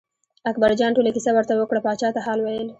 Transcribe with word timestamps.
اکبرجان 0.51 0.91
ټوله 0.95 1.09
کیسه 1.15 1.31
ورته 1.33 1.53
وکړه 1.55 1.79
پاچا 1.85 2.09
ته 2.15 2.19
حال 2.25 2.39
ویل. 2.41 2.67